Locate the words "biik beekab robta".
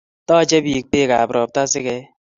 0.65-1.61